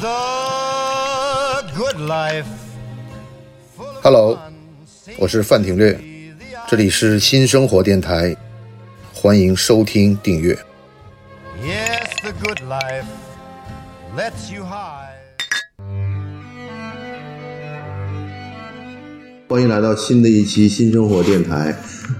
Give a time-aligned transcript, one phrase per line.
[0.00, 2.46] the good life.
[4.02, 4.38] Hello，
[5.18, 6.00] 我是范廷略，
[6.66, 8.34] 这里是新生活电台，
[9.12, 10.54] 欢迎收听订阅。
[11.62, 13.04] Yes, the good life
[14.16, 15.09] lets you hide.
[19.50, 21.76] 欢迎来到新的一期新生活电台。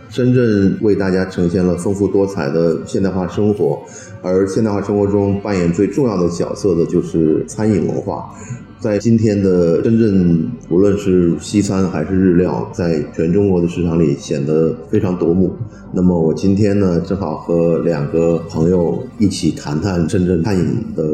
[0.09, 3.79] 深圳为大家呈现了丰富多彩的现代化生活，
[4.21, 8.35] 而现代化生活中扮演最重要的角色的就是餐饮文化。
[8.81, 15.55] 在今天的深圳，无论是西餐还是日料，在全中国的市场里显得非常夺目。
[15.95, 20.65] 那么我今天呢，正好和两个朋友一起谈谈深圳餐饮
[20.97, 21.05] 的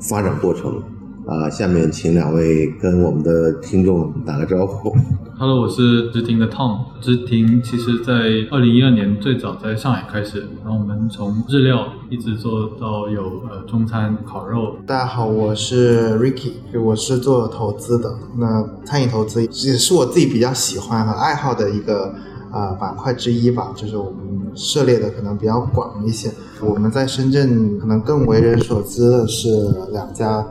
[0.00, 0.82] 发展过程。
[1.26, 4.94] 啊，下面请两位跟我们的听众打个招呼。
[5.36, 6.78] Hello，我是知婷的 Tom。
[7.00, 8.12] 知婷其实在
[8.52, 14.76] 二零一二年最早在上海开始，然后我们从日料一直做到有呃中餐、烤肉。
[14.86, 18.08] 大家好，我是 Ricky，我是做投资的。
[18.38, 22.14] 那餐饮投资也是我自己比较喜欢和爱好的一个
[22.52, 26.30] 呃板块之一吧，就是我们涉猎的可能比较广一些。
[26.62, 29.48] 我们在深圳可能更为人所知的是
[29.90, 30.46] 两家。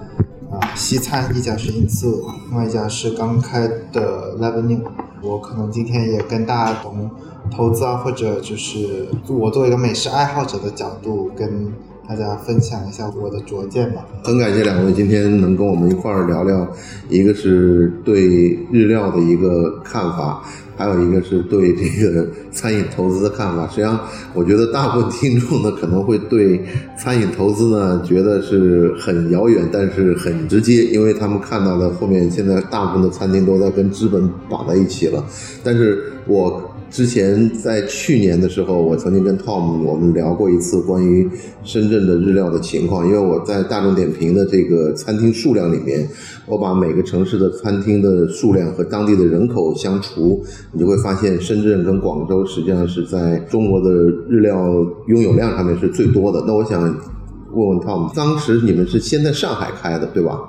[0.55, 4.81] 啊，西餐一家是 Insu，另外一家是刚开的 Levening。
[5.21, 7.09] 我可能今天也跟大家从
[7.51, 11.73] 投资啊，或者就是我作为一个美食爱好者的角度，跟
[12.07, 14.05] 大家分享一下我的拙见吧。
[14.23, 16.67] 很感谢两位今天能跟我们一块儿聊聊，
[17.09, 20.43] 一个是对日料的一个看法，
[20.75, 23.67] 还有一个是对这个餐饮投资的看法。
[23.67, 23.99] 实际上，
[24.33, 26.63] 我觉得大部分听众呢可能会对
[26.97, 35.23] 餐饮投资呢觉得是很遥远，但是很直接，因为他们看到的后面现在大部分的餐厅都在跟资本绑在一起了。
[35.63, 36.71] 但是我。
[36.89, 41.29] 之前在去年的时候，我曾经跟 Tom 我们聊过一次关于
[41.63, 46.07] 深圳的日料的情况，因为我在大众点评的这个餐厅数量里面，
[46.45, 50.41] 我把每个城市的餐厅的数量和当地的人口相除，
[50.71, 53.91] 你就会发现深圳跟广州实际上是在中国的
[54.29, 54.73] 日料
[55.07, 56.41] 拥有量上面是最多的。
[56.47, 60.39] 那我想问问 Tom，当时你们是先在上海开的对吧？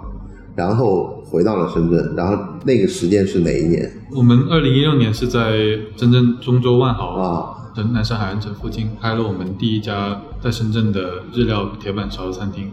[0.54, 3.90] 然后回到了深圳，然后那个时间是哪一年？
[4.12, 5.58] 我们二零一六年是在
[5.96, 12.70] 深圳中州万豪啊，的南山海岸城附近开了我们第一家在深圳的日料铁板烧餐厅。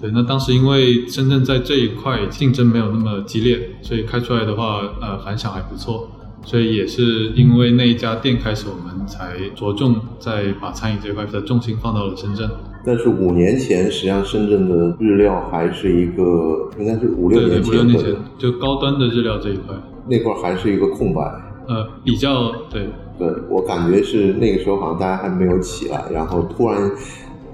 [0.00, 6.10] 对，那当时因为深圳在这一块竞争没有那么激烈，所以开出来的话，呃，反响还不错。
[6.44, 12.48] 所以也是因为那一家店开始，我们才着重在把餐饮这块的重心放到了深圳。
[12.86, 19.74] 但是五年前，实际上深圳的日料还是一个，应该是五六年前，五六年前就高端的日料这一块，
[20.06, 21.22] 那块还是一个空白。
[21.66, 22.88] 呃，比较对，
[23.18, 26.90] 对我感觉是那个时候好像大家还没有起来，然后突然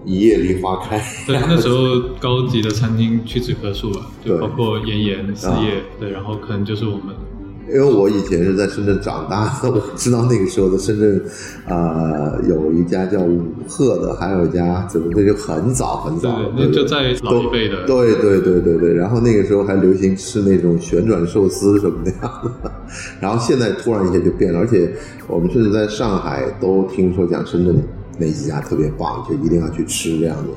[0.05, 1.01] 一夜梨花开。
[1.29, 7.15] 对，那时候高级的餐厅屈指可数吧，就包括炎炎、四叶，对，然后可能就是我们。
[7.73, 11.23] 因为我以前是在深圳长大的，我知道那个时候的深圳，
[11.67, 18.95] 呃，有一家叫五鹤的，还有一家怎么那就很早很早，对，那就在老一辈的，对对对对对。
[18.95, 22.21] 然后那个时候还流行吃那种旋转寿司什么的样
[22.63, 22.73] 的，
[23.21, 24.93] 然后现在突然一下就变了，而且
[25.29, 27.77] 我们甚至在上海都听说讲深圳
[28.21, 30.51] 哪几家特别棒，就一定要去吃这样子。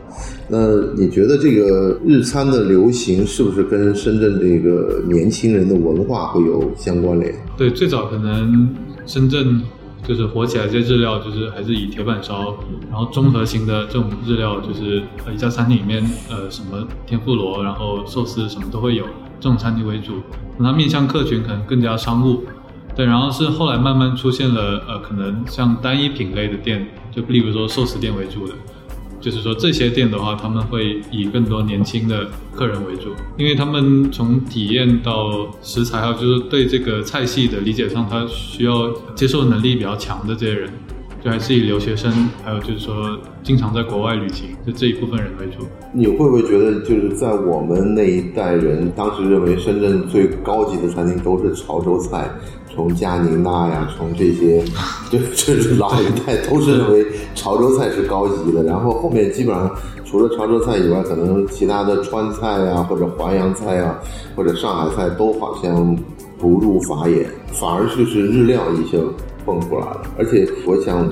[0.50, 7.34] 那你觉得这个日餐的流行是不是跟深圳这个年轻人的文化会有相关联？
[7.58, 8.70] 对，最早可能
[9.06, 9.62] 深圳
[10.06, 12.58] 就是火起来这些日料，就是还是以铁板烧，
[12.92, 15.02] 然后综合型的这种日料，就是
[15.34, 19.06] 一家餐厅里面呃什么天妇罗，然后寿司什么都会有，
[19.40, 20.14] 这种餐厅为主。
[20.58, 22.42] 那面向客群可能更加商务。
[22.96, 28.54] 对，然后是后来慢慢出现了呃，可能像单一品类的店，就例如说寿司店为主的。
[29.20, 40.70] 就是说这些店的话，他们会以更多年轻的客人为主，因为他们从体验到食材，还有就是对这个菜系的理解上，他需要接受能力比较强的这些人，
[41.24, 42.12] 就还是以留学生，
[42.44, 45.66] 还有就是说经常在国外旅行，就这一部分人为主。
[45.94, 52.30] 你会不会觉得，就是在我们那一代人，当时认为深圳最高级的餐厅都是潮州菜？
[52.74, 54.64] 从佳宁娜呀，从这些，
[55.12, 57.06] 就就是老一代都是认为
[57.36, 59.70] 潮州菜是高级的，然后后面基本上
[60.04, 64.00] 除了潮州菜以外，可能其他的川菜呀，或者淮扬菜呀，
[64.36, 65.96] 或者上海菜都好像
[66.40, 68.98] 不入法眼，反而就是日料一下
[69.46, 70.02] 蹦出来了。
[70.18, 71.08] 而且我想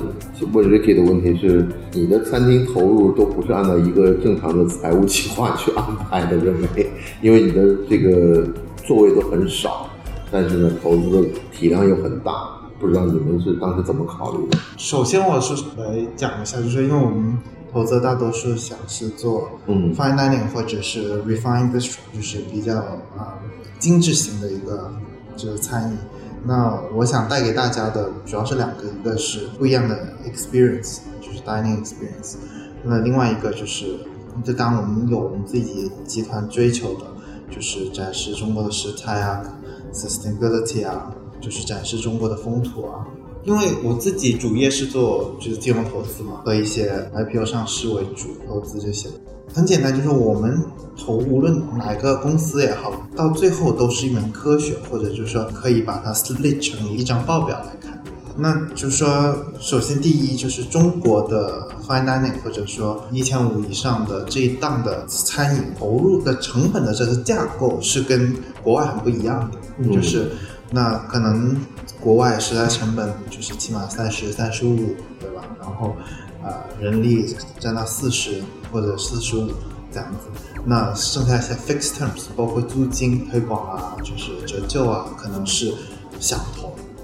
[0.51, 6.91] 问 Ricky 的问题是，你的餐厅投入都不是按照一个正常的财务计划去安排的，认为，
[7.21, 8.47] 因为你的这个
[8.83, 9.87] 座位都很少。
[10.31, 14.57] 但是呢，投资的体量又很大，不知道你们是当时怎么考虑的？
[14.77, 17.37] 首先，我是来讲一下，就是因为我们
[17.73, 22.77] 投资大多数想是做嗯 fine dining 或者是 refined bistro，就是比较
[23.17, 23.37] 啊、
[23.77, 24.91] 精致型的一个
[25.35, 25.97] 就是餐饮。
[26.43, 32.35] 那我想带给大家的主要是两个，一个是不一样的 experience，就是 dining experience。
[32.83, 33.99] 那另外一个就是，
[34.43, 37.05] 就当我们有我们自己集团追求的，
[37.53, 39.43] 就是展示中国的食材啊
[39.93, 43.05] ，sustainability 啊，就是展示中国的风土啊。
[43.43, 49.09] 因为我自己主业是做就是金融投资嘛，和一些 IPO 上市为主投资这些。
[49.53, 50.63] 很简单，就是我们
[50.97, 58.00] 投无论哪个公司也好，到最后都是一门科学，或者就是说可以把它 split 成一张报表来看。
[58.37, 70.31] 那就是说，首先第一就是中国的 fine dining 或者说一千五以上的这一档的餐饮投入的成本的这个架构是跟国外很不一样的，嗯就是
[70.71, 71.55] 那可能
[71.99, 75.43] 国外食材成本就是起码三十、三十五，对吧？
[75.59, 75.95] 然后
[76.43, 78.41] 啊、人力占到四十
[78.71, 79.47] 或者四十五
[79.91, 80.41] 这样子。
[80.65, 85.73] 那剩下一些 fixed terms，包括租金、推广啊，就是折旧啊，可能是
[86.19, 86.60] 小头，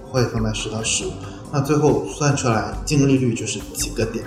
[0.09, 1.11] 会放在十到十五。
[1.51, 4.25] 那最后算出来净利率就是几个点，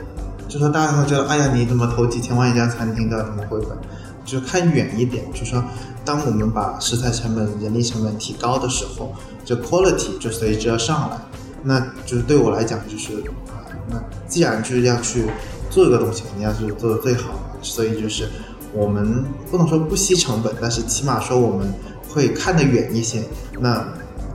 [0.48, 3.76] 就说大家会觉得，哎呀，你怎么投几千万一家餐厅都要怎么回本？
[4.24, 5.62] 就看远一点，就说，
[6.04, 9.12] 当我们把食材成本、人力成本提高的时候，
[9.44, 11.16] 这 quality 就随之而上来。
[11.62, 13.14] 那就是对我来讲，就是
[13.48, 15.26] 啊、那既然就是要去
[15.68, 18.28] 做一个东西，肯定要是做的最好，所以就是
[18.72, 21.72] 我们不能说不惜成本，但是起码说我们
[22.08, 23.22] 会看得远一些。
[23.58, 23.86] 那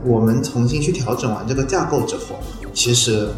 [0.06, 2.36] 我们重新去调整完这个架构之后，
[2.72, 3.28] 其实，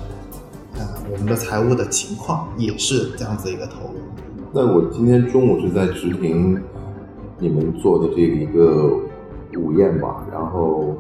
[0.75, 3.95] 呃，我们的财务的情况也是这样子一个投入。
[4.53, 6.61] 那我今天中午是在直营
[7.39, 8.99] 你们做的这个一个
[9.59, 10.95] 午宴吧，然后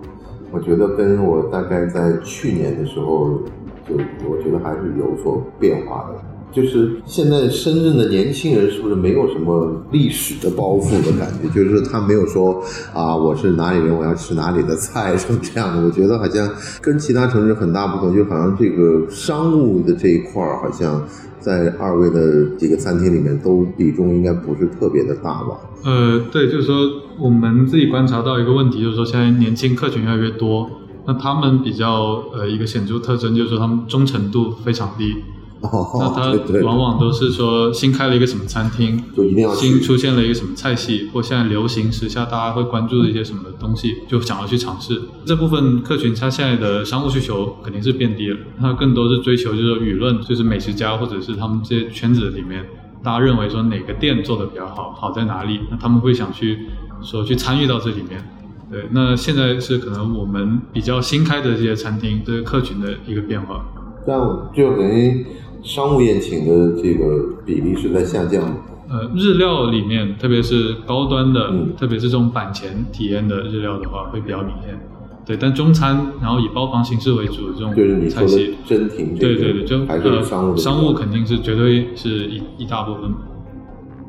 [0.51, 3.41] 我觉得跟我大概在去年的时候，
[3.87, 3.95] 就
[4.27, 6.38] 我觉得还是有所变化的。
[6.51, 11.49] 就是现在深圳的年轻人是不是没有什么历史的包袱的感觉？
[11.49, 12.63] 就是他没有说
[12.95, 15.85] 啊，我是哪里人，我要吃哪里的菜什么这样的。
[15.85, 16.51] 我觉得好像
[16.81, 21.07] 跟其他城市很大不同，就好像这个商务的这一块儿，好像
[21.39, 25.61] 在二位的几个餐厅里面都比重应该不是特别的大吧？
[25.85, 26.75] 呃，对，就是说
[27.21, 30.69] 我们自己观察到一个问题，就是说现在年轻客群越来越多，
[31.07, 35.15] 那他们比较呃一个显著特征就是他们忠诚度非常低。
[35.61, 45.01] 那哦，他往往都是说新开了一个什么餐厅，就一定要新出现了一个什么菜系，或现在流行时下大家会关注的一些什么东西，就想要去尝试。
[45.25, 52.65] 这部分客群他现在的商务需求肯定是变低了，他更多是追求就是说舆论，就是美食家或者是他们这些圈子里面，
[53.03, 56.67] 大家认为说哪个店做的比较好，好在哪里，那他们会想去
[57.03, 58.25] 说去参与到这里面。
[58.71, 63.65] 对，那现在是可能我们比较新开的这些餐厅，这个客群的一个变化。
[64.07, 65.27] 这样就等于
[65.63, 68.57] 商务宴请的这个比例是在下降的。
[68.91, 74.79] 呃，日料里面，特别是高端的，嗯特别是这种板前体验的日料的话，会比较明显。
[75.27, 83.11] 对，但中餐，然后以包房形式为主的这种就是你说的菜系，真亭这个，对对对，就还是呃商务肯定是绝对是一一大部分。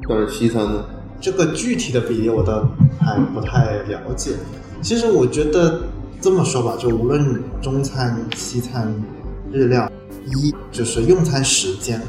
[0.08, 0.86] 但是西餐呢？
[1.20, 2.66] 这个具体的比例我倒
[3.02, 4.32] 还不太了解。
[4.80, 5.82] 其实我觉得
[6.22, 8.90] 这么说吧，就无论中餐、西餐、
[9.52, 9.92] 日料，
[10.34, 12.02] 一就是用餐时间，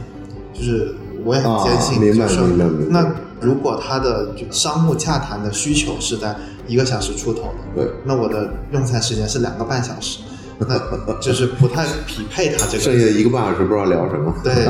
[0.52, 0.94] 就是
[1.24, 2.40] 我也很坚信，就是
[2.88, 10.20] 那如果他的就商务洽谈的需求是在一个小时出头的，对，那我的用餐时间是两个半小时，
[10.58, 10.78] 那
[11.20, 12.84] 就是不太匹配他这个。
[12.84, 14.34] 剩下一个半小时不知道聊什么。
[14.44, 14.66] 对，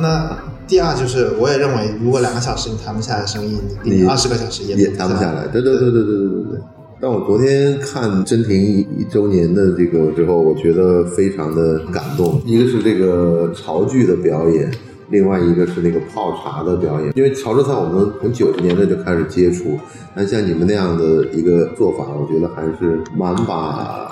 [0.00, 5.46] 那第二就是，我也认为，如果两个小时你谈不下来生意，你你你二十个小时也也谈不下来。
[5.48, 6.60] 对对对对对对对对。
[6.98, 12.40] 但我昨天看真亭一一周年的这个之后，我觉得非常的感动。
[12.46, 14.70] 一个是这个潮剧的表演，
[15.10, 17.12] 另外一个是那个泡茶的表演。
[17.14, 19.78] 因为潮州菜我们从九十年代就开始接触，
[20.14, 24.10] 但像你们那样的一个做法，我觉得还是蛮把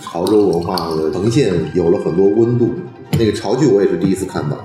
[0.00, 2.70] 潮州文化的呈现有了很多温度。
[3.18, 4.56] 那个潮剧我也是第一次看到。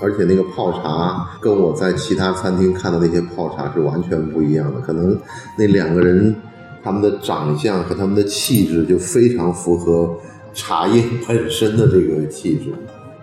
[0.00, 5.16] 而且那个泡茶跟我在其他餐厅看到那些泡茶是完全不一样的，可能
[5.56, 6.34] 那两个人
[6.84, 10.14] 他们的长相和他们的气质就非常符合
[10.52, 12.74] 茶叶 本身的这个气质，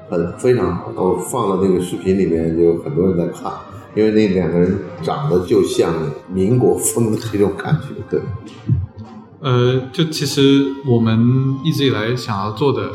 [0.09, 0.91] 很非常好。
[0.95, 3.51] 我放了那个视频里面，就很多人在看，
[3.95, 5.93] 因为那两个人长得就像
[6.33, 8.19] 民国风的这种感觉，对。
[9.41, 12.89] 呃，就其实我们一直以来想要做的，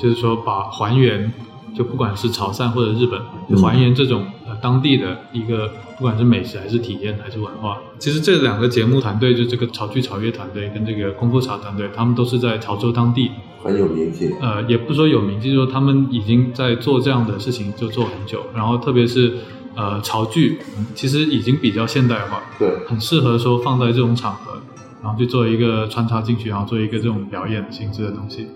[0.00, 1.32] 就是说把还原，
[1.76, 3.20] 就不管是潮汕或者日本，
[3.60, 5.68] 还原这种呃当地的一个，
[5.98, 7.78] 不管是美食还是体验还是文化。
[7.98, 13.30] 其实这两个节目团队，就这个潮剧潮乐团队跟这个功夫茶团队，他们都是在潮州当地，
[13.62, 19.32] 很有名气，呃，也不说有名，就是说他们已经在做这样的事情就做很久，然后特别是
[19.74, 24.60] 呃潮剧，嗯其实已经比较现代化，对，很适合说放在这种场合，
[25.02, 28.46] 然后去做一个穿插进去，然后做一个这种表演性质的东西。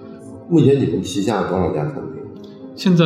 [0.51, 2.18] 目前你们旗下有多少家餐厅？
[2.79, 3.05] 现在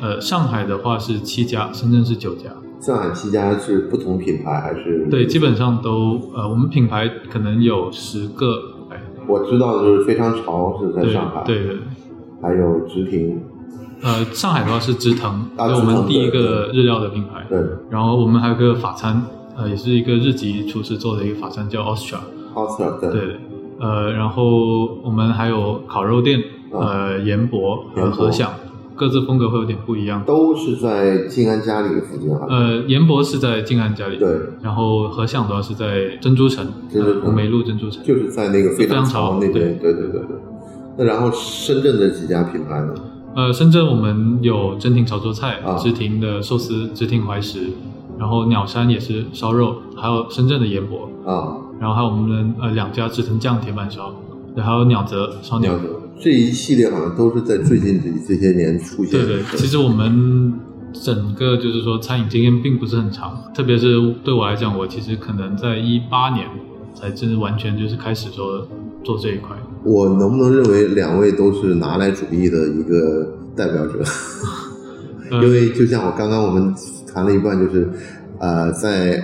[0.00, 2.44] 呃，上海的话是七家，深圳是九家。
[2.78, 5.08] 上海七家是不同品牌还是？
[5.10, 8.46] 对，基本上都呃，我们品牌可能有十个，
[8.90, 11.76] 哎，我知道的就是非常潮是在对上海，对对，
[12.40, 13.42] 还有直亭，
[14.04, 17.44] 呃，上海的话是直腾，是我们第一个日料的品牌。
[17.48, 17.58] 对。
[17.90, 19.20] 然后我们还有个法餐，
[19.56, 22.18] 呃，也是一个日籍厨师做的一个法餐，叫 Austria。
[22.54, 23.36] ，Oscar 对，对，
[23.80, 28.52] 呃，然后我们还有烤肉店，呃，盐博和和享，
[28.98, 30.24] 各自风格会有点不一样。
[30.26, 32.46] 都是在静安嘉里附近哈。
[32.48, 34.28] 呃，盐博是在静安家里，对，
[34.60, 38.02] 然后和享的话是在珍珠城，珍珠城梅路珍珠城。
[38.04, 40.36] 就是在那个非常潮那边，非对对对对。
[40.98, 42.94] 那然后深圳的几家品牌呢？
[43.36, 47.70] 呃，深圳我们有真亭潮州菜啊，知亭的寿司，直亭怀石，
[48.18, 54.12] 然后鸟山也是烧肉，还有深圳的盐博，啊，然后还有我们的呃两家知藤酱铁板烧，
[54.56, 55.84] 对，还有鸟泽烧鸟鸟。
[56.18, 59.26] 的这一系列好像都是在最近这这些年出现的。
[59.26, 60.52] 对对，其实我们
[60.92, 63.94] 整个就是说餐饮经验并不是很长，特别是
[64.24, 66.46] 对我来讲，我其实可能在一八年
[66.94, 68.66] 才真的完全就是开始说
[69.04, 69.56] 做这一块。
[69.84, 74.02] 我能不能认为两位都是拿来主义的一个代表者？
[75.30, 76.74] 呃 因为就像我刚刚我们
[77.12, 77.88] 谈了一半，就是
[78.38, 79.22] 呃，在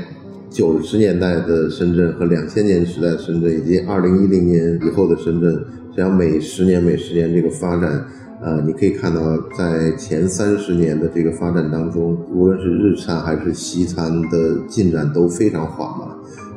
[0.51, 8.05] 九十年代的深圳和两千年时代的深圳，以及二零一零年以后的深圳，实际上每十年每十年这个发展，
[8.43, 9.21] 呃，你可以看到
[9.57, 16.09] 在前三十年的这个发展当中，无论是日餐还是西餐的进展都非常缓慢，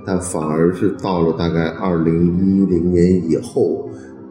[0.04, 3.90] 但反而是到了大概二零一零年以后。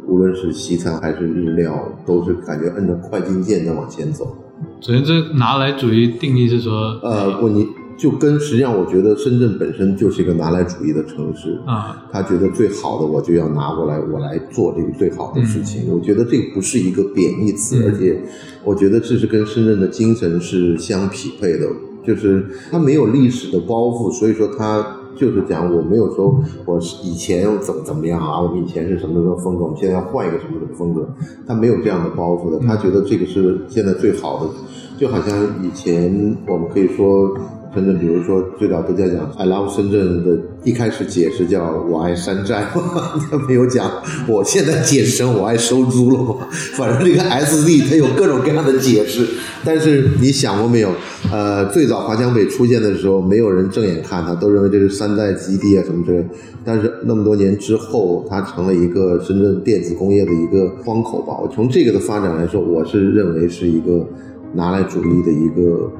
[0.08, 4.36] 无论是西餐还是日料，都是感觉摁着快进键在往前走。
[4.80, 6.72] 首先，这拿来主义定义是说，
[7.02, 11.58] 呃，不，你就跟实际上，我觉得深圳本身就是一个拿来主义的城市。
[11.64, 15.90] 啊，他觉得最好的我就要拿过来，我来做这个最好的事情。
[15.90, 18.22] 我觉得这不是一个贬义词，嗯而且
[18.64, 21.66] 我觉得这是跟深圳的精神是相匹配的。
[22.04, 31.08] 就是他没有历史的包袱，所以说他就是讲我没有说我以前怎么怎么样啊，我们以前是什么什么风格，我们现在要换一个什么什么风格，
[31.48, 34.50] 他没有这样的包袱的，他觉得这个是现在最好的，
[34.96, 37.36] 就好像以前我们可以说。
[37.76, 42.64] 深圳，比如说最早都在讲 “I love 深圳”的，一开始解释叫“我爱山寨”，
[43.30, 43.90] 他没有讲
[44.26, 46.48] 我现在解释成“我爱收租”了嘛。
[46.72, 49.26] 反正这个 SD 它有各种各样的解释，
[49.62, 50.88] 但是你想过没有？
[51.30, 56.24] 呃，最早华强北出现的时候，没有人正眼看它，都认为这是山寨基地啊什么之类。
[56.64, 61.36] 但是那么多年之后，它成了一个深圳电子工业的一个窗口吧。
[61.42, 64.06] 我从这个的发展来说，我是认为是一个
[64.54, 65.90] 拿来主义的一个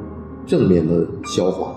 [0.47, 1.77] 正面的消化。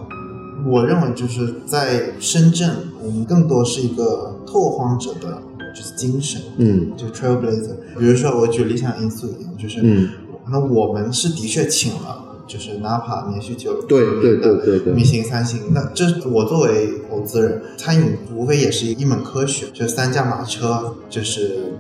[0.66, 2.70] 我认为就是在深圳，
[3.02, 5.42] 我们更多是一个拓荒者的
[5.76, 7.76] 就是精神，嗯就 trailblazer。
[7.98, 10.10] 比如说我举理想因素一样，就是嗯，
[10.52, 12.26] 那我们是的确请了。
[12.50, 21.72] 就是 Napa 连续九对对对对对米星三星，那这我作为投资人，餐饮无非也是一门科学，就是三驾马车，就是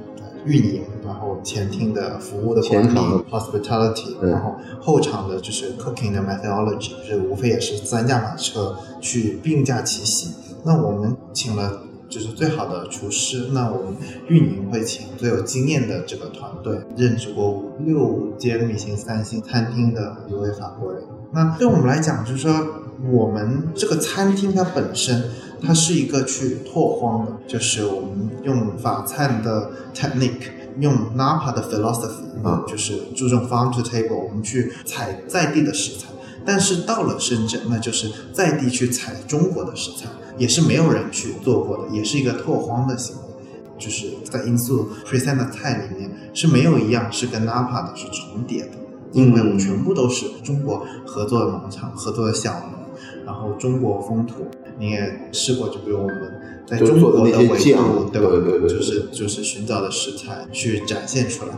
[0.45, 2.97] 运营，然后前厅的服务的管理
[3.29, 10.33] ，hospitality，然后后场的就是 cooking 的 methodology，就是无非也是三驾马车去并驾齐行。
[10.63, 13.95] 那我们请了就是最好的厨师，那我们
[14.27, 21.03] 运营会请最有经验的这个团队，任职过六间米其林三星餐厅的一位法国人。
[21.31, 22.51] 那对我们来讲，就是说
[23.11, 25.29] 我们这个餐厅它本身，
[25.61, 30.49] 它是一个去拓荒的，就是我们用法餐的 technique，
[30.79, 36.07] 用 Napa 的 philosophy 啊，就是注重 farm to table，我们去采在地的食材。
[36.45, 43.21] 但是到了深圳，那就是在地去采中国的食材，也是没有人去做过的，也是一个拓荒的行为。
[43.77, 48.71] 就是在因素 present 的菜里面是没有一样是跟 Napa 的是重叠的，
[49.13, 54.45] 因为我全部都是中国合作的农场、合作的小农，然后中国风土。
[54.79, 56.15] 你也试过，就比如我们
[56.65, 57.37] 在中国的维度，
[58.11, 58.29] 对吧？
[58.29, 61.51] 对对对，就是就是寻找的食材去展现出来。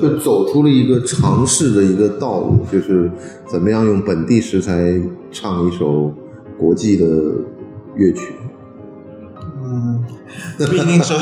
[0.00, 3.10] 就走出了一个尝试的一个道路，就是
[3.46, 5.00] 怎么样用本地食材
[5.30, 6.12] 唱一首
[6.58, 7.06] 国际的
[7.94, 8.32] 乐曲。
[9.62, 10.02] 嗯，
[10.58, 11.16] 不一定说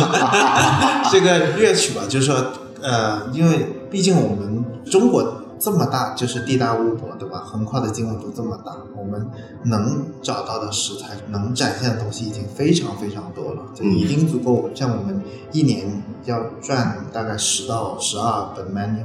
[1.12, 2.36] 这个乐曲吧，就是说，
[2.80, 7.38] 呃，因为毕竟我们中国这么大，就是地大物博，对吧？
[7.38, 9.30] 横跨的经纬度这么大，我们
[9.66, 14.68] 能找到的食材，能展现的东西已经非常非常多了，就已经足够。
[14.74, 19.04] 像我们一年要赚大概十到十二本 menu，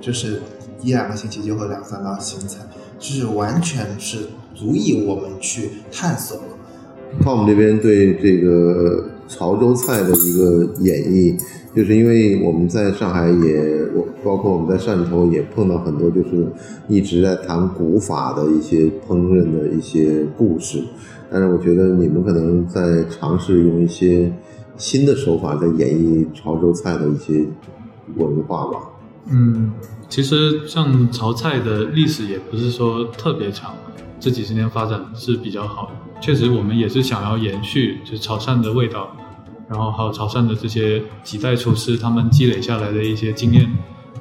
[0.00, 0.40] 就是
[0.80, 2.60] 一两个星期就会两三道新菜，
[2.98, 6.42] 就是完全是足以我们去探索了。
[7.22, 11.38] Tom 这边对这个潮州菜的一个演绎，
[11.76, 16.50] 就是因为我们在上海也，我包括我们在汕头也碰到很多就是
[16.88, 20.82] 一直在谈古法的一些烹饪的一些故事，
[21.30, 24.32] 但是我觉得你们可能在尝试用一些
[24.76, 27.44] 新的手法在演绎潮州菜的一些
[28.16, 28.80] 文化吧。
[29.30, 29.72] 嗯，
[30.08, 33.74] 其实像潮菜的历史也不是说特别长，
[34.18, 36.07] 这几十年发展是比较好的。
[36.20, 39.16] 确实，我们也是想要延续就是潮汕的味道，
[39.68, 43.70] 然后还有潮汕的这些几代厨师他们积累下来的一些经验。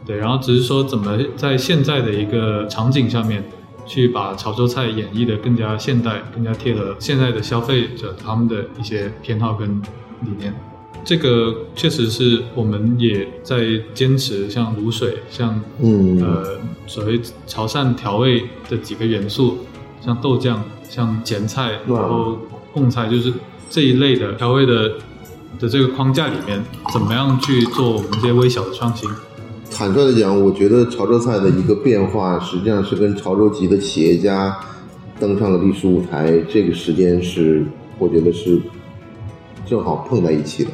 [0.06, 3.44] 对，然后只是说怎么在现在的一个场景下面，
[3.86, 9.82] 去把潮州菜演绎的更加现代，更加贴合现在的消费者他们的一些偏好跟
[10.22, 10.54] 理念。
[11.04, 19.58] 这个确实是我们也在坚持，像卤水，像嗯呃所谓潮汕调味的几个元素，
[20.02, 22.38] 像豆酱、像咸菜，嗯然后
[22.74, 23.34] 贡菜，就是
[23.70, 24.94] 这一类的调味的
[25.60, 26.64] 的这个框架里面，
[26.94, 29.10] 怎么样去做我们这些微小的创新？
[29.70, 34.58] 坦率的讲，我觉得潮州菜的一个变化，实际上是跟潮州籍的企业家
[35.20, 37.66] 登上了历史舞台，这个时间是
[38.00, 38.60] 我觉得是
[39.66, 40.72] 正好碰在一起的。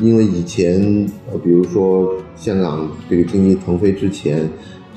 [0.00, 4.48] 因为以前，呃，比如说香港这个经济腾飞之前，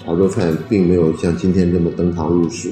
[0.03, 2.72] 潮州菜并没有像今天这么登堂入室，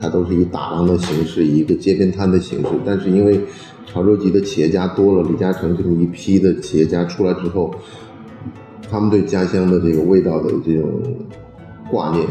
[0.00, 2.68] 它都是以打烊的形式，以一个街边摊的形式。
[2.86, 3.38] 但是因为
[3.86, 7.74] 潮州籍的企业家多了，李嘉诚这么一批的企业家出来之后，
[8.90, 10.88] 他们对家乡的这个味道的这种
[11.90, 12.26] 挂念，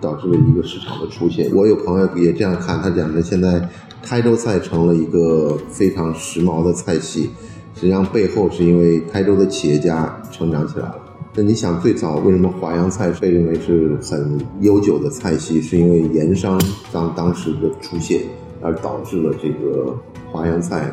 [0.00, 1.50] 导致了一个市场的出现。
[1.52, 3.68] 我有朋友也这样看，他讲的现在
[4.02, 7.30] 台州菜成了一个非常时髦的菜系，
[7.74, 11.09] 实际上背后是因为台州的企业家成长起来了。
[11.42, 16.60] 那你想，最早为什么淮扬菜被认为是很悠久的菜系，是因为盐商
[16.92, 18.24] 当当时的出现，
[18.60, 19.96] 而导致了这个
[20.30, 20.92] 淮扬菜，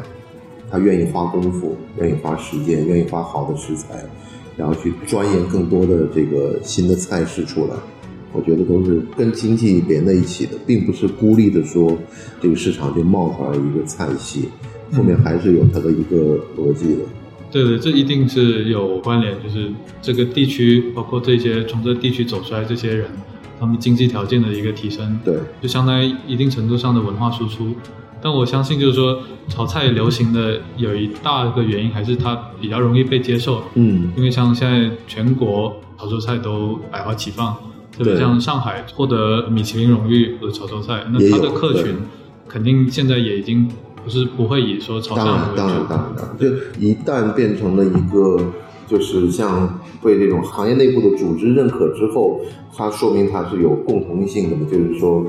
[0.71, 4.05] 他愿意花功夫，愿意花时间，愿意花好的食材，
[4.55, 7.73] 然后去钻研更多的这个新的菜式出来。
[8.31, 11.91] 我觉得都是跟经济连在一起的，并不是孤立的说
[12.39, 14.47] 这个市场就冒出来一个菜系，
[14.93, 17.01] 后面还是有它的一个逻辑的。
[17.63, 23.09] 对对，这一定是有关联，就是这个地区，包括这些从这地区走出来这些人，
[23.59, 27.75] 他们经济条件的一个提升，对，就相当于一定程度上的文化输出。
[28.21, 33.63] 但我相信，就是说炒菜流行的有一大个原因，还是它比较容易被接受。
[33.75, 37.55] 嗯，因为像现在全国潮州菜都百花齐放，
[37.95, 41.95] 特别像上海获得米其林荣誉的潮州菜，那它的客群
[42.47, 43.69] 肯定现在也已经
[44.03, 46.47] 不是不会以说潮当然汕，为当然，当然，当然，就
[46.79, 48.39] 一旦变成了一个，
[48.87, 52.39] 就是像被这种行业内部的组织认可之后，
[52.75, 55.25] 它说明它是有共同性的嘛，就是说，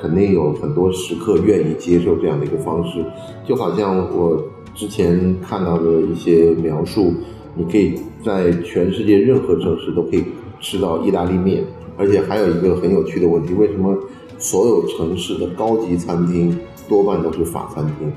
[0.00, 3.04] 肯定有很多食客愿意接受这样的一个方式，
[3.46, 4.42] 就好像我
[4.74, 7.12] 之前看到的一些描述，
[7.54, 10.24] 你可以在全世界任何城市都可以
[10.60, 11.62] 吃到意大利面，
[11.98, 13.94] 而且还有一个很有趣的问题，为什么
[14.38, 18.12] 所有城市的高级餐厅多半都是法餐厅？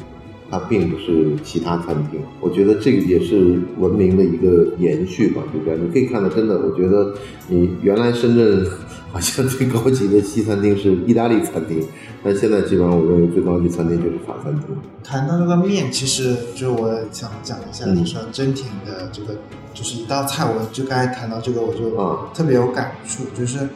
[0.49, 5.77] 它并不是其他餐厅，我觉得这个也是文明的一个延续吧，对不对？
[5.77, 7.13] 你可以看到，真的，我觉得
[7.49, 8.65] 你原来深圳
[9.11, 11.85] 好像最高级的西餐厅是意大利餐厅，
[12.23, 14.73] 但现在基本上我认为最高级餐厅就是法餐厅。
[15.03, 19.35] 谈到这个面，其实就是我想讲一下，嗯就是说真挺的这个，
[19.73, 23.67] 就是一道菜，我就刚才谈到这个，我就啊特别有感触，就是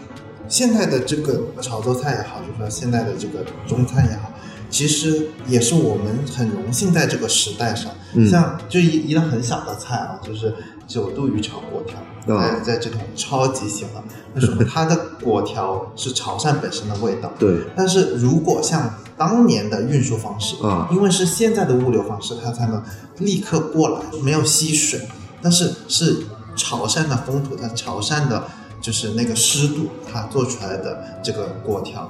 [0.48, 4.31] 现在的这个潮州菜也好，就是说现在的这个中餐也好，
[4.72, 8.28] 其实也是我们很荣幸在这个时代上，嗯。
[8.28, 10.56] 像就一一道很小的菜啊，就是
[10.88, 12.60] 九度鱼炒粿条，啊。
[12.64, 14.02] 在在这种超级喜欢，
[14.34, 14.64] 为什么？
[14.64, 20.88] 它的粿条是潮汕本身的味道，对，但是如果像当年的运输方式啊。
[20.92, 22.82] 因为是现在的物流方式，它才能
[23.20, 25.08] 立刻过来，没有吸水，
[25.42, 26.18] 但是是
[26.56, 28.48] 潮汕的风土，它潮汕的
[28.82, 32.10] 就是那个湿度，它做出来的这个粿条，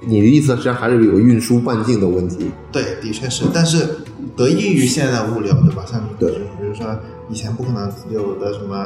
[0.00, 2.50] 你的意思实际上还是有运输半径的问题。
[2.72, 3.98] 对，的确是，但是
[4.36, 5.84] 得益于现在的物流，对吧？
[5.90, 8.76] 像对比如说以前不可能有的什么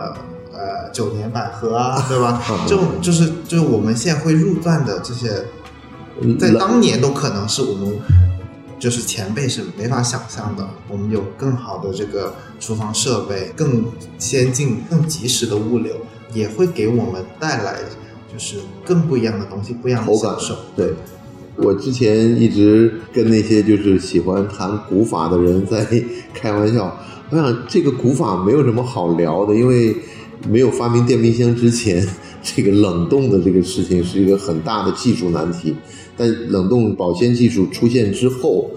[0.52, 2.58] 呃九年百合啊，对吧 嗯？
[2.66, 5.44] 这种就是就是我们现在会入钻的这些
[6.20, 7.96] 嗯在当年都可能是我们
[8.78, 10.68] 就是前辈是没法想象的。
[10.88, 13.84] 我们有更好的这个厨房设备，更
[14.18, 15.94] 先进、更及时的物流，
[16.32, 17.78] 也会给我们带来
[18.34, 20.56] 就是更不一样的东西，不一样的口感受。
[20.74, 20.92] 对，
[21.56, 25.86] 我之前一直跟那些就是喜欢谈古法的人在
[26.34, 26.98] 开玩笑，
[27.30, 29.94] 我想这个古法没有什么好聊的，因为
[30.48, 32.04] 没有发明电冰箱之前，
[32.42, 35.72] 这个冷冻的这个事情是一个很大的技术难题。
[36.16, 38.68] 但冷冻保鲜技术出现之后，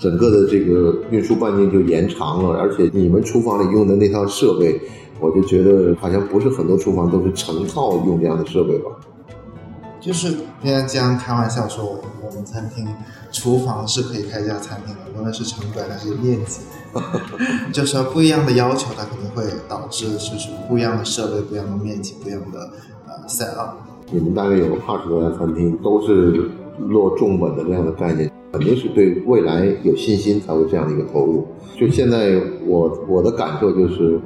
[0.00, 4.80] 整个的这个运输半径就延长了，而且你们厨房里用的那套设备，
[5.20, 8.90] 我就觉得好像不是很多厨房都是成套用这样的设备吧。
[10.00, 12.86] 就是别人经常开玩笑说，我我们餐厅
[13.32, 16.60] 厨房是可以开一家餐厅的，无论是成本还是面积，
[17.72, 22.70] 就是说不一样的要求，它肯定会导致就是不一样的设备、不一样的面积、不一样的
[23.06, 23.76] 呃 set up。
[24.10, 31.46] 你们大概有二十多家餐厅，都是落重本的这样的概念，肯定是对未来有信心才会这样的一个投入。
[31.80, 34.20] 就现在我我的感受就是，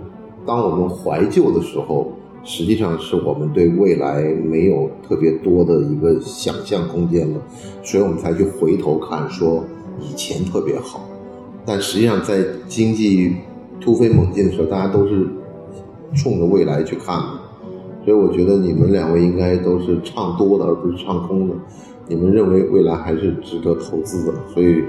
[0.48, 2.10] 当我们怀旧的时候，
[2.42, 7.36] 实际上是我们对未来没有特别多的一个想象空间了，
[7.82, 9.62] 所以我们才去回头看说
[10.00, 11.06] 以前特别好。
[11.66, 13.36] 但实际上在经济
[13.78, 15.28] 突飞猛进的时候，大家都是
[16.16, 17.28] 冲着未来去看的。
[18.06, 21.54] 所以我觉得你们两位应该都是唱多的，而不是唱空的。
[22.06, 24.82] 你们认为未来还是值得投资的，所以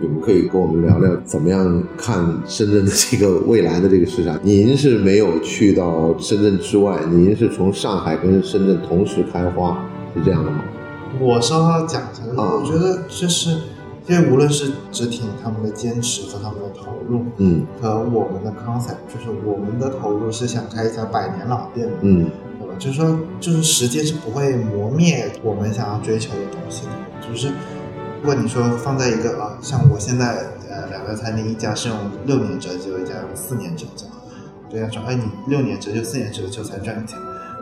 [0.00, 4.38] 你们可以跟我们聊聊怎么样看深圳的这个未来的这个市场。
[4.42, 9.84] 您是没有去到深圳之外，您是从上海跟深圳同时开花，
[10.14, 10.62] 是这样的吗？
[11.20, 13.50] 我稍稍讲一下，啊我觉得就是
[14.06, 22.30] 因为无论是直挺他们的坚持和他们的投入，嗯和我们的 concept，就是我们的投入是想开一家百年老店的，嗯
[22.60, 22.74] 对吧？
[22.78, 26.92] 就是说，就是时间是不会磨灭我们想要追求的东西的。
[27.28, 27.48] 就是
[28.20, 34.06] 如果你说放在一个啊，像我现在呃两个餐厅，一家是用六年折旧，一家用四年折旧。
[34.68, 37.18] 对方说，哎，你六年折旧、四年折旧才赚钱，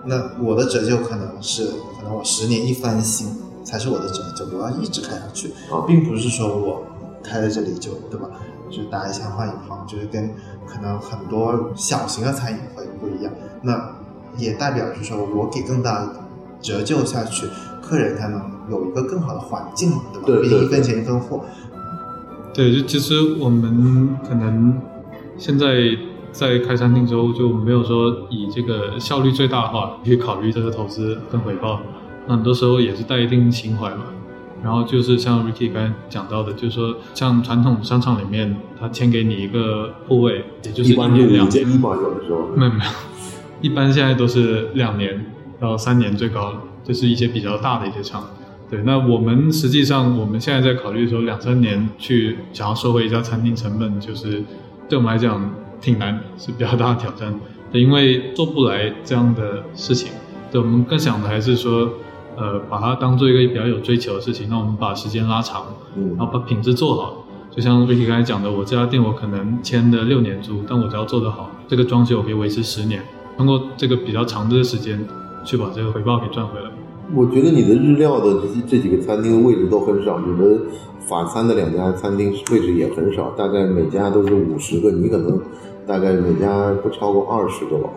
[0.07, 1.67] 那我的折旧可能是
[1.97, 3.29] 可能我十年一翻新
[3.63, 6.85] 才是我的折旧，我要一直开下去，啊并不是说我
[7.23, 8.29] 开在这里就对吧？
[8.69, 10.29] 就是打一枪换一炮，就是跟
[10.67, 13.33] 可能很多小型的餐饮会不一样。
[13.63, 13.95] 那
[14.37, 16.13] 也代表就是说我给更大的
[16.61, 17.47] 折旧下去，
[17.83, 18.41] 客人才能
[18.71, 20.27] 有一个更好的环境嘛，对吧？
[20.27, 21.45] 对对毕竟一分钱一分货。
[22.55, 24.81] 对，就其实我们可能
[25.37, 25.97] 现在
[26.33, 31.81] 在开餐厅之后就没有说以这个效率最大化去考虑这个投资跟回报，
[32.27, 34.05] 那很多时候也是带一定情怀嘛。
[34.63, 42.49] 然后就是像 Ricky 刚才讲到的，就是说像传统商场里面，他签给你一个铺位，也就是一年两年，路一吧，有的时候。
[42.57, 42.91] 没有没有，
[43.61, 45.27] 一般现在都是两年
[45.61, 48.25] 到三年最高了，这是一些比较大的一些厂。
[48.69, 54.43] 对，那我们实际上我们现在在考虑说两三年去想要收回一家餐厅成本，就是
[54.89, 57.33] 对我们来讲挺难，是比较大的挑战。
[57.71, 60.11] 对，因为做不来这样的事情，
[60.51, 61.89] 对，我们更想的还是说，
[62.37, 65.67] 呃，把它当做一个比较有追求的事情，那我们把时间拉长，
[65.97, 67.25] 嗯然后把品质做好。
[67.55, 73.03] 就像 Ricky 刚才讲的，我这家店我可能签的六年租，但我只要做得好，这个装修我可以维持十年，
[73.37, 75.03] 通过这个比较长的时间
[75.47, 76.69] 去把这个回报给赚回来。
[77.15, 80.61] 我觉得你的日料的这这几个餐厅位置都很少，你的
[81.07, 85.41] 法餐的两家餐厅位置也很少，大概每家都是五十个，你可能
[85.87, 87.89] 大概每家不超过二十个吧。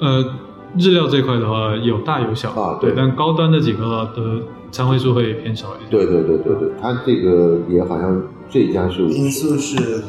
[0.00, 0.24] 呃，
[0.76, 5.90] 日料这块的话有大有小啊对对，但高端的几个的餐位数会偏少一点。
[5.90, 10.02] 对对对对对，它这个也好像这家是因素是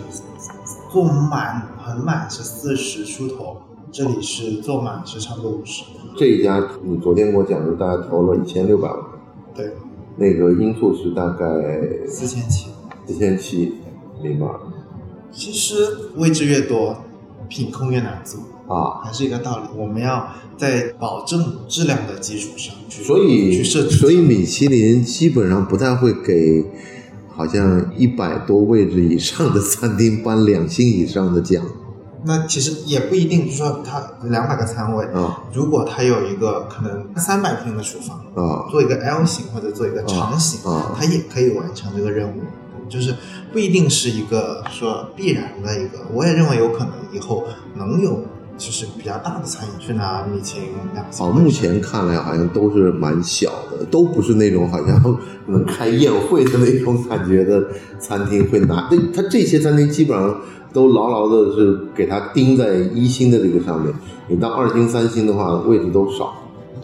[0.91, 3.56] 做满很满是四十出头，
[3.97, 5.81] 这里是做满是差不多五十。
[6.15, 8.99] 这一家，你昨天给我讲的大概投了一千六百万，
[9.55, 9.71] 对，
[10.17, 12.67] 那个因素是大概四千七。
[13.07, 13.73] 四千七，
[14.21, 14.60] 明白了
[15.31, 15.73] 其实
[16.15, 16.95] 位置越多，
[17.49, 19.01] 品控越难做，啊。
[19.03, 19.63] 还是一个道理。
[19.75, 23.95] 我们要在保证质量的基础上去，所以去设计。
[23.95, 26.63] 所以米其林基本上不太会给
[27.29, 31.65] 好像一百多位置以上的餐厅颁两星以上的奖
[32.25, 42.41] 那其实也不一定，就是说它两百个餐位，啊如果它有一个可能三百平的厨房，啊做一个 L 型或者做一个长型，啊啊它也可以完成这个任务。
[42.89, 43.13] 就是
[43.51, 47.43] 不一定是一个说必然的一个，我也认为有可能以后
[47.75, 48.23] 能有
[48.58, 57.62] 就是比较大的餐饮去拿米其林两星哦，目前看来好像都是蛮小的，都不是那种好像 能开宴会的那种感觉的
[57.99, 58.88] 餐厅会拿。
[58.89, 60.39] 那它这些餐厅基本上
[60.78, 63.92] 都牢牢的是给它钉在一星的这个上面，
[64.28, 66.36] 你到二星、三星的话，位置都少。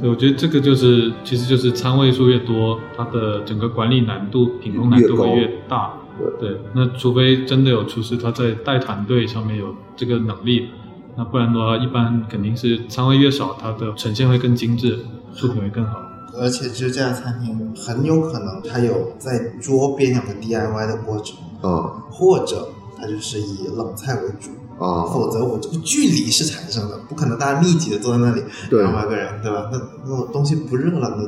[0.01, 5.93] 对，我觉得这个就是，其实就是餐位数越多，它的整个管理难度、品控难度会越大。
[6.39, 10.69] 对，那除非真的有厨师他在带团队上面有这个能力，
[11.15, 14.97] 那不然的话，一般肯定是餐位越少，它的呈现会更精致，
[15.35, 15.99] 出品会更好。
[16.41, 22.69] 而且就这家餐厅很有可能它有在桌边有个 DIY 的过程，啊或者
[23.03, 29.69] 它就是以冷菜为主，啊，否则我这个距离是产生的，不可能大家密集的坐在那里对两百个人，对吧？
[29.69, 31.23] 那那东西不热了，那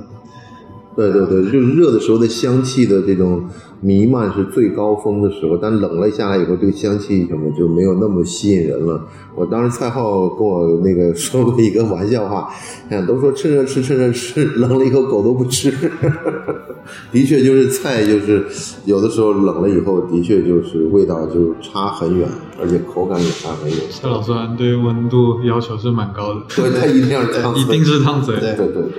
[0.95, 3.49] 对对对，就是热的时候的香气的这种
[3.81, 9.07] 弥漫是最高峰的时候，但冷了下来以后，这个香气什么就没有那么吸引人了。
[9.35, 12.49] 我当时蔡浩跟我那个说过一个玩笑话，
[12.89, 15.71] 哎， 都说趁热吃，趁热吃，冷了以后狗都不吃。
[17.11, 18.45] 的确，就是菜，就是
[18.85, 22.27] 有的时候冷了以后，的确就是味道就差很远，
[22.61, 23.77] 而且口感也差很远。
[23.91, 28.35] 蔡老师对温度要求是蛮高的，对，他一定要这样子， 一定是烫嘴。
[28.39, 28.91] 对对对对，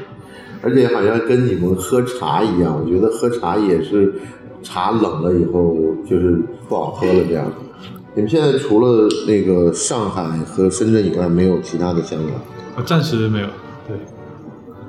[0.62, 4.12] 而且好像跟你们喝茶一样，我觉得喝茶也是
[4.66, 7.52] 茶冷了以后就是不好喝了这样子。
[8.14, 12.34] 你们现在除了那个上海和深圳以外，没有其他的香港？
[12.74, 13.46] 啊，暂时没有，
[13.86, 13.96] 对，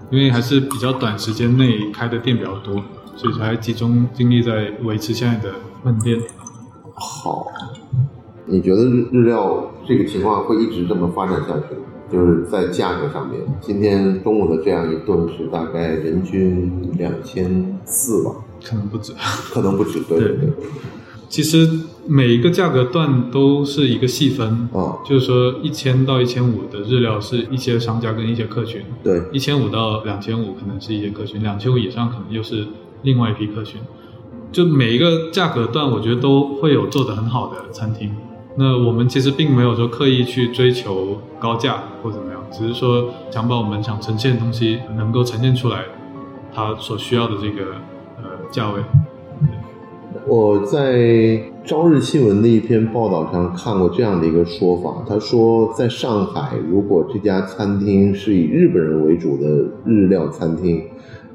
[0.09, 2.83] 因为还是比较短时间内开的店比较多，
[3.15, 6.19] 所以才集中精力在维持现在的门店。
[6.95, 7.45] 好，
[8.45, 11.81] 你觉得日日料这个情况会一直这么发展下去吗？
[12.09, 18.31] 就是在价格上面，今天中午的这样一顿是大概人均两千四吧，
[18.67, 19.13] 可能不止。
[19.53, 20.01] 可能不止。
[20.01, 20.49] 对对对，
[21.29, 21.69] 其实
[22.07, 32.67] 每一个价格段都是一个细分，哦，就是说一千到一千五的日料是一些商家跟一些客群，对，一千五到两千五可能是一些客群，两千五以上可能又是
[33.03, 33.79] 另外一批客群。
[34.49, 38.15] 就每一个价格段，我觉得都会有做得很好的餐厅。
[38.55, 45.83] 那我们其实并没有说刻意去追求高价或怎么样，只是说想把我们想呈现的东西能够呈现出来，
[46.55, 47.96] 它所需要的这个呃
[48.51, 48.81] 价位。
[50.27, 59.47] 我在朝日新闻的一篇报道上看过这样的一个说法，他说，在上海，如果这家餐厅是以日本人为主的
[59.85, 60.83] 日料餐厅，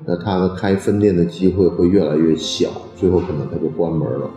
[0.05, 4.31] 那它的开分店的机会会越来越小，最后可能它就关门了。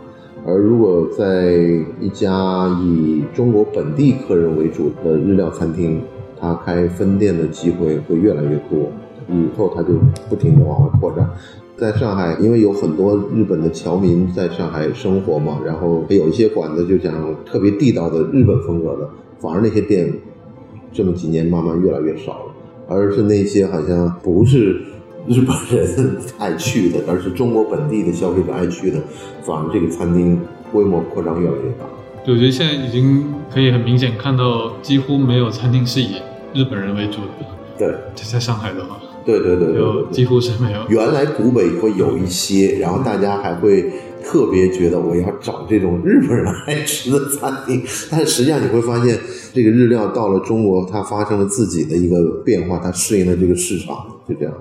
[0.46, 1.52] 而如果在
[2.00, 6.00] 一家以中国本地客人为主的日料餐厅，
[6.40, 8.90] 它开分店的机会会越来越多，
[9.28, 9.94] 以后它就
[10.30, 11.28] 不停的往外扩展。
[11.76, 17.12] 在上海，因为有很多日本的侨民在上海生活嘛，然后有一些馆子就讲
[17.44, 19.08] 特别地道的日本风格的，
[19.38, 20.10] 反而那些店
[20.92, 22.54] 这么几年慢慢越来越少了，
[22.88, 24.80] 而是那些好像不是
[25.28, 28.98] 日本人爱去的，而是中国本地的消费者爱去的，
[29.42, 30.40] 反而这个餐厅
[30.72, 31.84] 规模扩张越来越大。
[32.24, 36.16] 对，我觉得现在已经可以很明显看到，几乎没有餐厅是以
[36.54, 37.46] 日本人为主的。
[37.78, 40.86] 对，在上海的话，对对对对对对就几乎是没有。
[40.88, 43.92] 原来古北会有一些，然后大家还会
[44.24, 49.18] 特别觉得我要找这种日本人爱吃的餐厅，但是实际上你会发现，
[49.52, 54.60] 这个日料到了中国，它发生了自己的一个变化，它适应了这个市场，就这样的。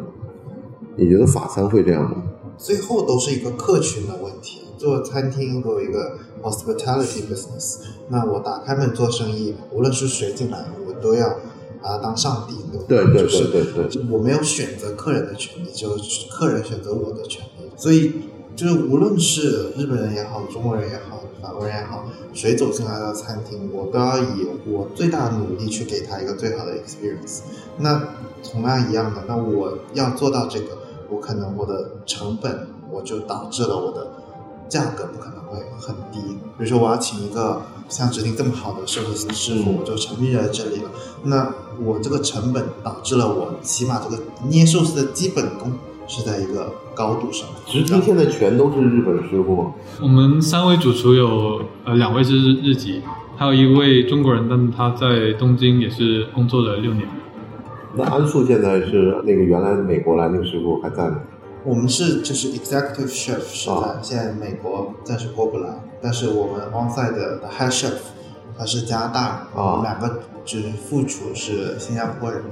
[0.97, 2.23] 你觉得法餐会这样吗？
[2.57, 4.61] 最后都是一个客群的问题。
[4.77, 7.77] 做餐厅都有一个 hospitality business，
[8.09, 11.27] 那我打开门做生意，无论是谁进来，我都要
[11.85, 13.11] 把他当上帝，对吧？
[13.11, 17.69] 对对就是对对对我没有选择客人的权利，就是客人选择我的权利。
[17.77, 18.11] 所以，
[18.55, 27.41] 就是无论是日本人也好，中国人也好，法国人也好，谁走进来到餐厅，我都要以我最大的努力去给他一个最好的 experience。
[27.77, 28.01] 那
[28.41, 30.79] 同样一样的，那我要做到这个，
[31.11, 34.07] 我可能我的成本我就导致了我的
[34.67, 36.19] 价格不可能会很低。
[36.57, 40.89] 比如说，我要请一个像指定这么好的寿司师傅，嗯我就沉迷在这里了。
[41.23, 45.71] 那我这个成本导致了我起码这个捏寿司的基本功
[46.07, 47.47] 是在一个高度上。
[47.65, 49.73] 直厅现在全都是日本师傅吗？
[50.01, 53.01] 我们三位主厨有呃两位是日日籍，
[53.35, 57.07] 还有一位中国人，但他在东京也是工作了六年。
[57.95, 61.17] 那安素现在是那个原来美国来那个师傅还在吗？
[61.65, 67.93] 我们是就是 executive chef 是在、啊现在美国暂时过不来，但是我们 onsite 的 head chef
[68.55, 69.21] 他是加拿大
[69.55, 72.43] 人，啊我们两个就是副厨是新加坡人。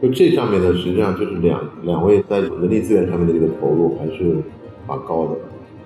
[0.00, 4.42] 就这上面呢，实际上就是两两位在人力资源上面的这个投入还是
[4.88, 5.36] 蛮高的。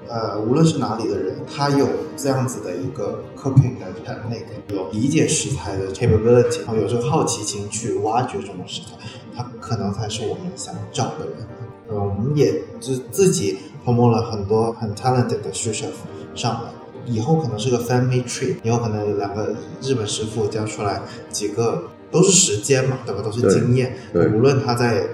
[0.09, 8.96] 呃，无论是哪里的人，他有这样子的一个 cooking 的 technique，有理解食材的 capability，然后有这个好奇心去挖掘这种食材，
[9.37, 11.49] 他可能才是我们想找的人。
[11.88, 15.92] 呃，我们也就自己 promote 了很多很 talented 的 sous chef
[16.35, 16.70] 上来，
[17.07, 23.22] 以后可能是个 family tree，以后可能两个日本师傅教出来几个都是时间嘛，对吧？
[23.22, 25.07] 都是经验，无论他在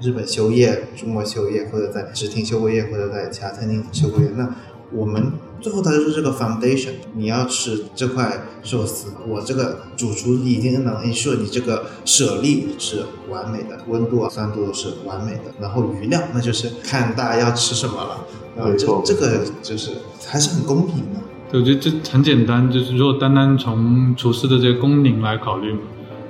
[0.00, 4.54] 日本修业、中国修业，或者在直厅修过业，或者在其他餐厅修过业，那
[4.92, 6.92] 我们最后它就是这个 foundation。
[7.14, 18.26] 你要吃这块寿司，我这个主厨已经能 ensure 你这个舍利是完美的，温度啊、酸度都是完美的，然后余量那就是看大家要吃什么了。
[18.56, 19.90] 啊，这这个就是
[20.26, 21.20] 还是很公平的。
[21.50, 25.80] 对我觉得这很简单，就是如果单单从厨师的这个工龄来考虑嘛，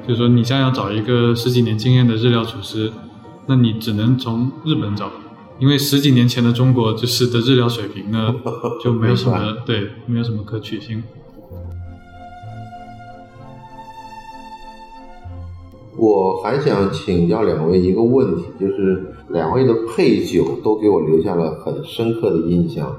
[0.07, 2.93] 就是说你现在要找一个十几年经验的日料厨师，
[3.47, 5.11] 那你只能从日本找，
[5.59, 8.35] 因为十几年前的中国就是的日料水平呢
[8.83, 11.03] 就没有什么对，没有什么可取性。
[15.97, 22.97] 我还想请教两位一个问题，就是两位的配酒都给我留下了很深刻的印象，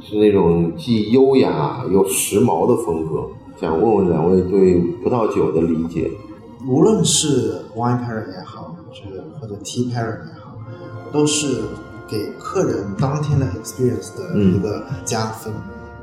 [0.00, 3.26] 是那种既优雅又时髦的风格。
[3.58, 6.10] 想问问两位对葡萄酒的理解。
[6.68, 10.58] 无论是 wine pairing 也好，就是或者 tea pairing 也好，
[11.10, 11.62] 都是
[12.12, 15.50] 给客人当天的 experience 的一个加分。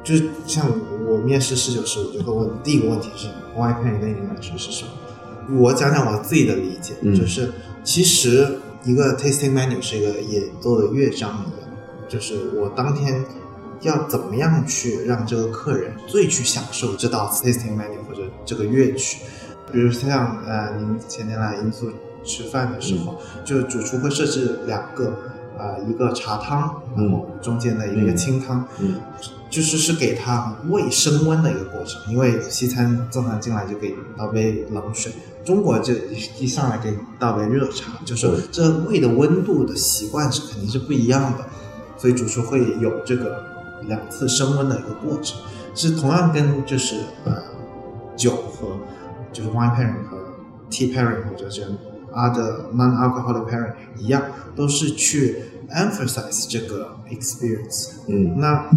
[0.04, 0.66] 就是像
[1.08, 5.60] 我面试侍酒师，我就会问第一个问题是 wine pairing 对你来说是什么？
[5.60, 7.52] 我讲讲我自己的理解，就是
[7.84, 11.70] 其实一个 tasting menu 是一个演奏的乐章一样，
[12.08, 13.24] 就是我当天
[13.82, 19.24] 要怎么样去让这个客人最去享受这道 tasting menu 或者这个乐曲。
[19.72, 21.92] 比如像呃，您前天来银座
[22.24, 25.14] 吃饭的时候，就主厨会设置两个，
[25.60, 28.96] 呃，一个茶汤，然后中间的一个清汤，嗯，
[29.50, 32.02] 就是是给他胃升温的一个过程。
[32.12, 35.12] 因为西餐正常进来就给倒杯冷水，
[35.44, 35.94] 中国就
[36.40, 41.46] 一上来给你倒杯热茶，就是这胃的温度的习惯是肯定是不一样的，
[41.98, 43.44] 所以主厨会有这个
[43.88, 45.38] 两次升温的一个过程，
[45.76, 46.96] 是同样跟就是
[47.26, 47.36] 呃
[48.16, 48.70] 酒和。
[49.32, 50.18] 就是 wine pairing 和
[50.72, 51.62] tea pairing 或者是
[52.20, 54.22] other non-alcoholic parent 一样，
[54.56, 55.38] 都是去
[55.72, 57.92] emphasize 这个 experience。
[58.08, 58.70] 嗯，那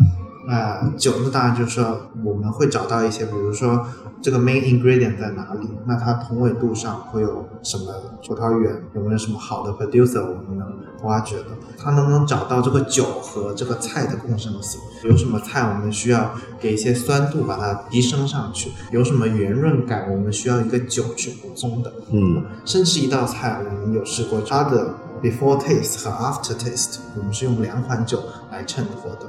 [0.49, 3.87] 呃酒呢，当然就是说我们会找到一些，比如说
[4.21, 7.93] 这个 main ingredient 在哪里，那它同纬度上会有什么
[8.27, 10.69] 葡萄园，有没有什么好的 producer 我们能
[11.03, 11.47] 挖掘的，
[11.79, 14.81] 它能不能找到这个酒和这个菜的共生性？
[15.05, 18.71] 有什么菜我们需要给一些酸度把它提升上去？
[18.91, 21.93] 有什么圆润感我们需要一个酒去补充的？
[22.11, 29.27] 嗯，甚至一道菜我们有试过它的 before taste 和 after taste，我们是用两款酒来衬托的，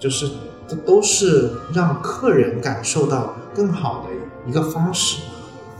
[0.00, 0.26] 就是
[0.66, 5.22] 这都是让客人感受到更好的一个方式。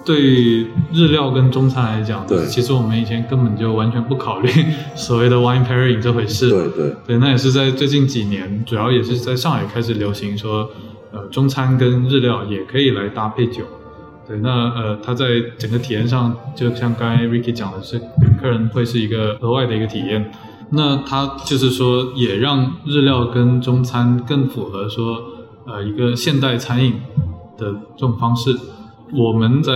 [0.05, 4.49] 对日料跟中餐来讲，对其实我们以前根本就完全不考虑
[4.97, 6.49] 所谓的 wine pairing 这回事。
[6.49, 10.71] 对对，对，那也是在最近几年，主要也是在上海开始流行说，
[11.13, 13.65] 呃，中餐跟日料也可以来搭配酒。
[14.27, 15.27] 对，那呃，它在
[15.59, 20.33] 整个体验上，就像刚才 Ricky 讲的是，给客人会是一个额外的一个体验。
[20.73, 25.23] 那它就是说，也让日料跟中餐更符合说，
[25.67, 26.95] 呃，一个现代餐饮
[27.59, 28.57] 的这种方式。
[29.13, 29.73] 我们在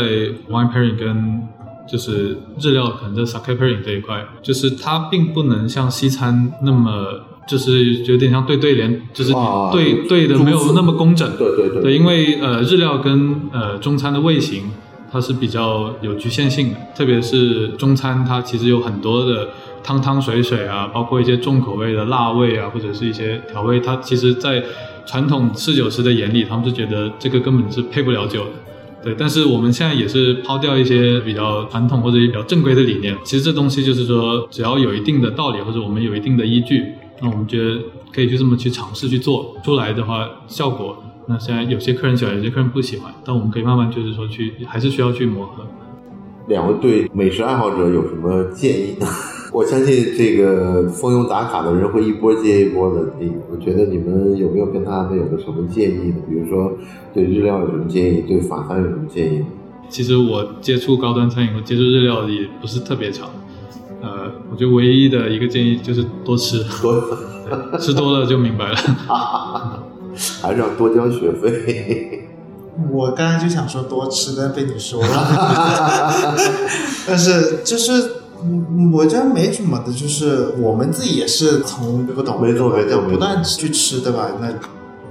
[0.49, 1.43] wine pairing 跟
[1.91, 9.33] 就是日料可能在 sake pairing 这一块，就是它并不能像西餐那么，就是有点像对对联，就是
[9.73, 11.29] 对对的没有那么工整。
[11.37, 14.71] 对对对对，因为呃日料跟呃中餐的味型
[15.11, 19.49] 它是比较有局限性的，特别是中餐它其实有很多的
[19.85, 24.64] 汤汤水水啊，包括一些重口味的辣味啊，或者是一些调味，它其实在
[25.07, 28.51] 传统侍酒师的眼里，他们是觉得这个根本是配不了酒的。
[29.03, 33.14] 对，但是我们现在也是抛掉一些比较传统或者比较正规的理念。
[33.23, 37.79] 其实这东西就是说，只要有一定的道理，或者我们有一定的依据，那我们觉得
[38.11, 40.97] 可以就这么去尝试去做出来的话，效果。
[41.29, 45.66] 那现在有些客人喜欢，有些客人不喜欢，但我们可以慢慢就是说去，还是需要去磨合。
[46.47, 49.07] 两位对美食爱好者有什么建议呢？
[49.53, 53.13] 我相信这个蜂拥打卡的人会一波接一波的。
[53.21, 56.17] 你，我觉得你们有没有跟他们有个什么建议呢？
[56.29, 56.73] 比如说
[57.15, 59.45] 对日料有什么建议，对法餐有什么建议？
[59.89, 63.29] 其实我接触高端餐饮和接触日料也不是特别长，
[64.03, 68.77] 呃，我觉得唯一的一个建议就是多吃， 多吃多了就明白了。
[70.43, 72.29] 还是要多交学费。
[72.91, 76.15] 我刚才就想说多吃，但被你说了。
[77.07, 78.11] 但是就是，
[78.43, 84.31] 嗯我觉得没什么的，就是我们自己也是从不懂，没错没错没不断去吃，对吧？
[84.41, 84.53] 那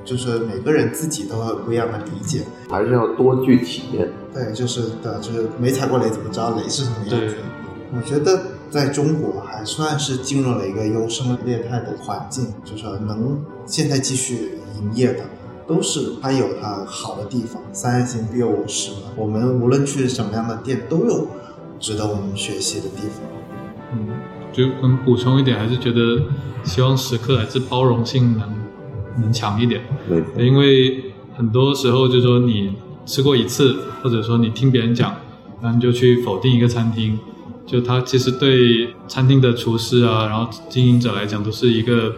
[0.03, 2.41] 就是每个人自己都有不一样的理解。
[2.69, 4.11] 还是要多去体验。
[4.33, 7.35] 对，就是的，就是没踩过雷怎么知道雷是什么样子？
[7.95, 15.19] 我觉得在中国还算是进入了一个优胜劣汰的环境，就是说能现在继续营业的，
[15.67, 17.61] 都是它有它好的地方。
[17.71, 21.27] 三行必有我师嘛，我们无论去什么样的店，都有
[21.79, 23.21] 值得我们学习的地方。
[23.93, 24.07] 嗯，
[24.51, 26.23] 就能补充一点，还是觉得
[26.63, 28.49] 希望食客还是包容性能
[29.21, 32.73] 能强一点，对，因为很多时候就说你
[33.05, 35.15] 吃过一次，或者说你听别人讲，
[35.61, 37.19] 然后你就去否定一个餐厅，
[37.65, 42.13] 就它其实对餐厅的厨师啊，然后经营者来讲都是一个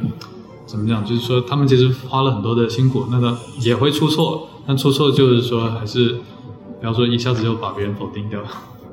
[0.75, 1.05] 怎怎么讲？
[1.05, 6.17] 就是说他们其实花了很多的辛苦，那个也会出错，但出错就是说还是
[6.79, 8.41] 不要说一下子就把别人否定掉。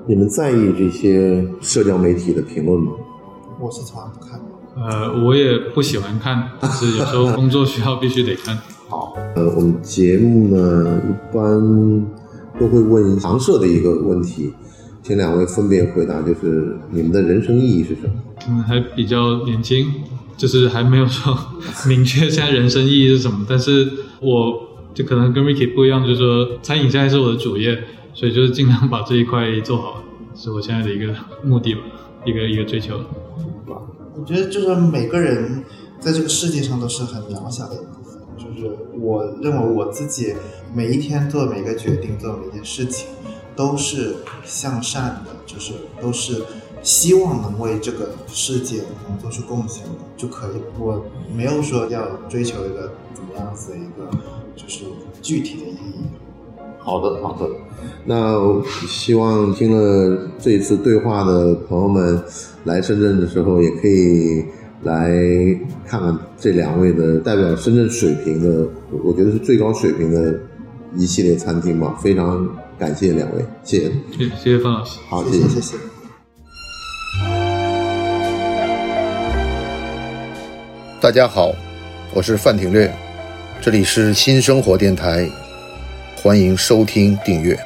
[0.06, 2.92] 你们在意这些社交媒体的评论吗？
[3.60, 4.44] 我是从来不看的。
[4.74, 8.56] 呃，我也不喜欢看，但是有时候工作需要必须得看。
[8.88, 12.06] 好，呃，我们节目呢一般
[12.60, 14.52] 都会问常设的一个问题，
[15.02, 18.12] 请两位分别回答，就是你们的人生意义是什么？
[18.48, 19.86] 嗯，还比较年轻，
[20.42, 21.38] 就是还没有说
[21.86, 23.46] 明确现在人生意义是什么。
[23.48, 23.88] 但是
[24.20, 24.60] 我
[24.92, 30.02] 就可能跟 Ricky 不一样，就是说餐饮现在是我的主业，所以就是尽量把这一块做好，
[30.34, 31.14] 是我现在的一个
[31.44, 31.82] 目的吧，
[32.24, 32.98] 一个一个追求。
[33.68, 35.62] 我觉得就是每个人
[36.00, 38.20] 在这个世界上都是很渺小的一部分。
[38.36, 40.34] 就是我认为我自己
[40.74, 43.06] 每一天做每个决定、做每件事情，
[43.54, 46.42] 都是向善的，就是都是
[46.82, 50.60] 希望能为这个世界能做出贡献的就可以。
[50.78, 51.04] 我
[51.34, 54.10] 没有说要追求一个怎么样子的一个
[54.56, 54.84] 就是
[55.20, 56.02] 具体的意义。
[56.78, 57.48] 好的，好的。
[58.04, 62.20] 那希望听了这一次对话的朋友们，
[62.64, 64.44] 来深圳的时候也可以
[64.82, 65.08] 来
[65.86, 68.66] 看看这两位的代表深圳水平的，
[69.04, 70.40] 我觉得是最高水平的
[70.96, 71.96] 一系列餐厅吧。
[72.02, 73.92] 非常感谢两位，谢谢。
[74.10, 74.98] 谢谢谢范老师。
[75.08, 75.91] 好，谢谢谢谢。
[81.02, 81.52] 大家好，
[82.14, 82.88] 我是范廷略，
[83.60, 85.28] 这里是新生活电台，
[86.14, 87.58] 欢迎收听订阅。